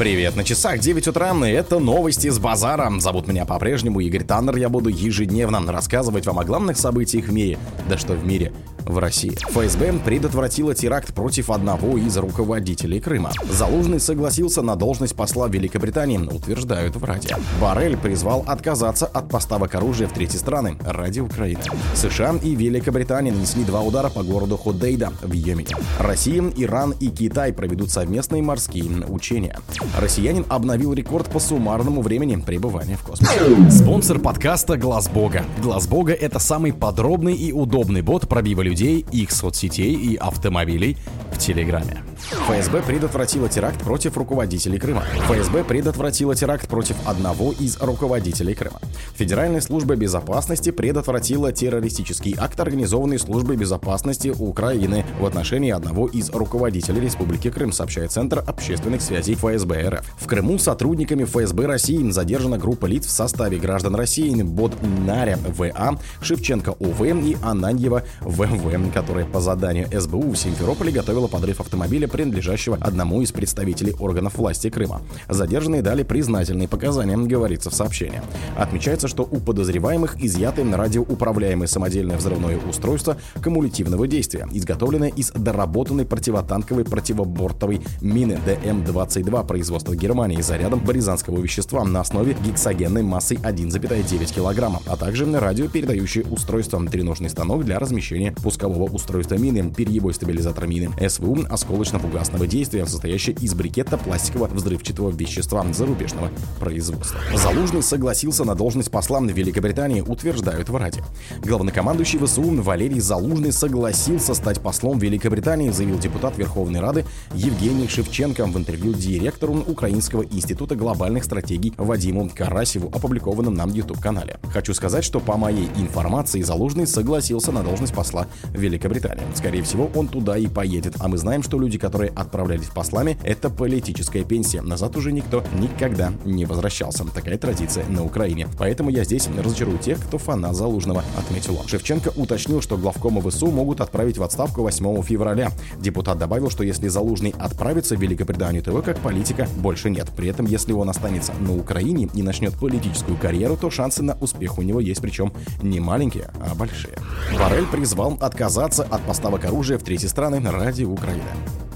[0.00, 2.90] Привет, на часах 9 утра, и это новости с базара.
[3.00, 7.58] Зовут меня по-прежнему Игорь Таннер, я буду ежедневно рассказывать вам о главных событиях в мире.
[7.86, 8.50] Да что в мире,
[8.86, 9.36] в России.
[9.50, 13.30] ФСБ предотвратила теракт против одного из руководителей Крыма.
[13.50, 17.36] Залужный согласился на должность посла Великобритании, утверждают в Раде.
[17.60, 21.60] Барель призвал отказаться от поставок оружия в третьи страны ради Украины.
[21.94, 25.76] США и Великобритания нанесли два удара по городу Ходейда в Йемене.
[25.98, 29.58] Россия, Иран и Китай проведут совместные морские учения.
[29.98, 33.70] Россиянин обновил рекорд по суммарному времени пребывания в космосе.
[33.70, 35.44] Спонсор подкаста Глаз Бога.
[35.62, 40.96] Глаз Бога это самый подробный и удобный бот пробива людей, их соцсетей и автомобилей
[41.32, 41.98] в Телеграме.
[42.46, 45.02] ФСБ предотвратила теракт против руководителей Крыма.
[45.28, 48.80] ФСБ предотвратила теракт против одного из руководителей Крыма.
[49.14, 57.00] Федеральная служба безопасности предотвратила террористический акт, организованный службой безопасности Украины в отношении одного из руководителей
[57.00, 60.04] Республики Крым, сообщает Центр общественных связей ФСБ РФ.
[60.18, 65.98] В Крыму сотрудниками ФСБ России задержана группа лиц в составе граждан России Бот Наря ВА,
[66.22, 72.76] Шевченко ОВ и Ананьева ВВ, которая по заданию СБУ в Симферополе готовила подрыв автомобиля принадлежащего
[72.80, 75.02] одному из представителей органов власти Крыма.
[75.28, 78.22] Задержанные дали признательные показания, говорится в сообщении.
[78.56, 86.84] Отмечается, что у подозреваемых изъяты радиоуправляемое самодельное взрывное устройство кумулятивного действия, изготовленное из доработанной противотанковой
[86.84, 94.96] противобортовой мины ДМ-22 производства Германии зарядом баризанского вещества на основе гексогенной массой 1,9 кг, а
[94.96, 102.46] также радиопередающее устройство, треножный станок для размещения пускового устройства мины, перьевой стабилизатор мины, СВУ осколочно-фугасного
[102.46, 107.20] действия, состоящий из брикета пластикового взрывчатого вещества зарубежного производства.
[107.36, 111.04] Залужный согласился на должность посла в Великобритании, утверждают в Раде.
[111.44, 118.56] Главнокомандующий ВСУ Валерий Залужный согласился стать послом Великобритании, заявил депутат Верховной Рады Евгений Шевченко в
[118.56, 124.38] интервью директору Украинского института глобальных стратегий Вадиму Карасеву, опубликованном на YouTube-канале.
[124.52, 129.24] Хочу сказать, что по моей информации Залужный согласился на должность посла Великобритании.
[129.34, 133.50] Скорее всего, он туда и поедет, а мы знаем, что люди, которые отправлялись послами, это
[133.50, 134.62] политическая пенсия.
[134.62, 137.04] Назад уже никто никогда не возвращался.
[137.14, 138.48] Такая традиция на Украине.
[138.58, 141.66] Поэтому я здесь разочарую тех, кто фанат Залужного, отметил он.
[141.66, 145.50] Шевченко уточнил, что главкома ВСУ могут отправить в отставку 8 февраля.
[145.78, 150.08] Депутат добавил, что если Залужный отправится в Великобританию, то его как политика больше нет.
[150.16, 154.58] При этом, если он останется на Украине и начнет политическую карьеру, то шансы на успех
[154.58, 156.98] у него есть, причем не маленькие, а большие.
[157.38, 161.22] Барель призвал отказаться от поставок оружия в третьи страны ради Украины.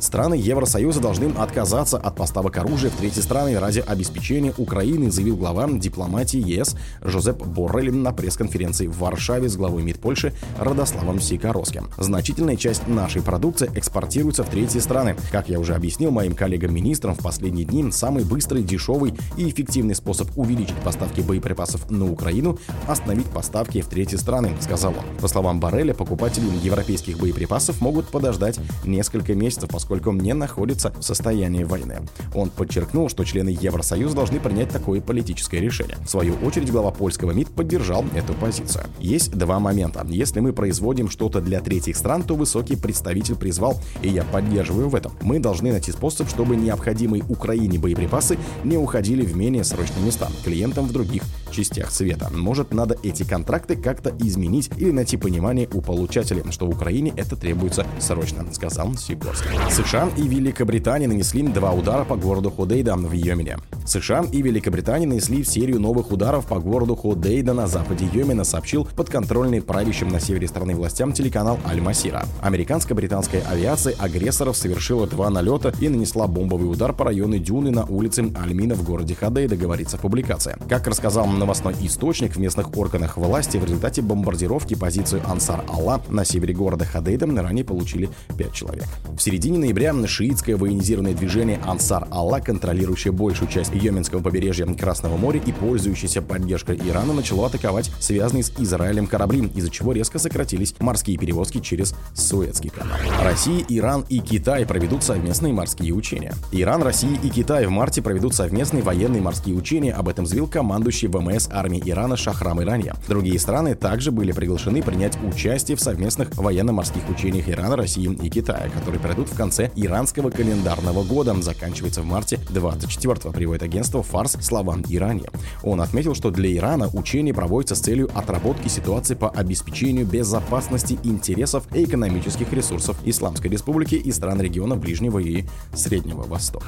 [0.00, 5.68] Страны Евросоюза должны отказаться от поставок оружия в третьи страны ради обеспечения Украины, заявил глава
[5.70, 11.90] дипломатии ЕС Жозеп Боррель на пресс-конференции в Варшаве с главой МИД Польши Радославом Сикоросским.
[11.98, 15.16] Значительная часть нашей продукции экспортируется в третьи страны.
[15.30, 20.28] Как я уже объяснил моим коллегам-министрам, в последние дни самый быстрый, дешевый и эффективный способ
[20.38, 25.18] увеличить поставки боеприпасов на Украину– остановить поставки в третьи страны, сказал он.
[25.20, 31.02] По словам Борреля, покупатели европейских боеприпасов могут подождать несколько месяцев, поскольку поскольку не находится в
[31.02, 32.02] состоянии войны.
[32.32, 35.96] Он подчеркнул, что члены Евросоюза должны принять такое политическое решение.
[36.04, 38.84] В свою очередь, глава польского МИД поддержал эту позицию.
[39.00, 40.06] Есть два момента.
[40.08, 44.94] Если мы производим что-то для третьих стран, то высокий представитель призвал, и я поддерживаю в
[44.94, 45.10] этом.
[45.22, 50.86] Мы должны найти способ, чтобы необходимые Украине боеприпасы не уходили в менее срочные места, клиентам
[50.86, 52.30] в других частях света.
[52.32, 57.36] Может, надо эти контракты как-то изменить или найти понимание у получателей, что в Украине это
[57.36, 59.50] требуется срочно, сказал Сикорский.
[59.70, 63.58] США и Великобритания нанесли два удара по городу Ходейда в Йемене.
[63.90, 69.60] США и Великобритания нанесли серию новых ударов по городу Ходейда на западе Йемена, сообщил подконтрольный
[69.60, 72.24] правящим на севере страны властям телеканал Аль-Масира.
[72.40, 78.30] Американско-британская авиация агрессоров совершила два налета и нанесла бомбовый удар по району Дюны на улице
[78.40, 80.56] Альмина в городе Ходейда, говорится в публикации.
[80.68, 86.24] Как рассказал новостной источник в местных органах власти, в результате бомбардировки позицию Ансар Алла на
[86.24, 88.08] севере города Ходейда ранее получили
[88.38, 88.84] пять человек.
[89.16, 95.40] В середине ноября шиитское военизированное движение Ансар Алла, контролирующее большую часть Йеменского побережья Красного моря
[95.44, 101.16] и пользующееся поддержкой Ирана, начало атаковать связанные с Израилем корабли, из-за чего резко сократились морские
[101.16, 102.96] перевозки через Суэцкий канал.
[103.22, 106.34] Россия, Иран и Китай проведут совместные морские учения.
[106.52, 111.08] Иран, Россия и Китай в марте проведут совместные военные морские учения, об этом заявил командующий
[111.08, 112.94] ВМС армии Ирана Шахрам Иранья.
[113.08, 118.68] Другие страны также были приглашены принять участие в совместных военно-морских учениях Ирана, России и Китая,
[118.70, 121.30] которые пройдут в конце иранского календарного года.
[121.40, 125.24] Заканчивается в марте 24 приводит рассказывает агентство «Фарс» словам Иране.
[125.62, 131.64] Он отметил, что для Ирана учение проводится с целью отработки ситуации по обеспечению безопасности интересов
[131.74, 136.66] и экономических ресурсов Исламской Республики и стран региона Ближнего и Среднего Востока.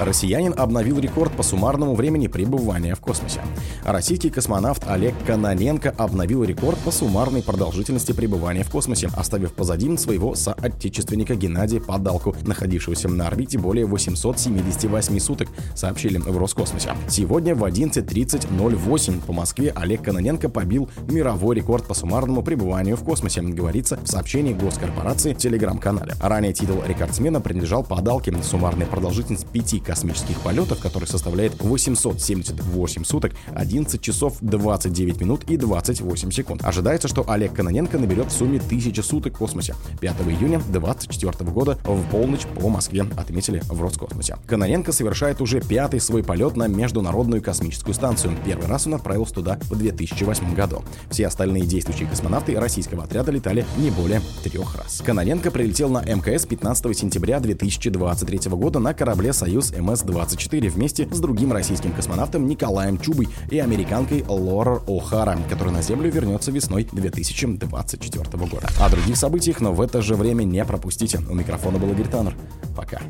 [0.00, 3.40] Россиянин обновил рекорд по суммарному времени пребывания в космосе.
[3.84, 10.34] Российский космонавт Олег Каноненко обновил рекорд по суммарной продолжительности пребывания в космосе, оставив позади своего
[10.36, 16.94] соотечественника Геннадия Подалку, находившегося на орбите более 878 суток, сообщили в Роскосмосе.
[17.08, 23.42] Сегодня в 11.30.08 по Москве Олег Каноненко побил мировой рекорд по суммарному пребыванию в космосе,
[23.42, 26.14] говорится в сообщении госкорпорации в телеграм-канале.
[26.20, 28.32] Ранее титул рекордсмена принадлежал Подалке.
[28.42, 36.30] Суммарная продолжительность пяти космических полетов, который составляет 878 суток, 11 часов 29 минут и 28
[36.30, 36.64] секунд.
[36.64, 39.74] Ожидается, что Олег Каноненко наберет в сумме 1000 суток в космосе.
[40.00, 44.36] 5 июня 2024 года в полночь по Москве отметили в Роскосмосе.
[44.46, 48.34] Каноненко совершает уже пятый свой полет на Международную космическую станцию.
[48.44, 50.82] Первый раз он отправился туда в 2008 году.
[51.10, 55.02] Все остальные действующие космонавты российского отряда летали не более трех раз.
[55.04, 61.52] Каноненко прилетел на МКС 15 сентября 2023 года на корабле «Союз МС-24» вместе с другим
[61.52, 68.68] российским космонавтом Николаем Чубой и американкой Лорер О'Хара, который на Землю вернется весной 2024 года.
[68.80, 71.20] О других событиях, но в это же время не пропустите.
[71.30, 72.34] У микрофона был Игорь Таннер.
[72.76, 73.00] Пока.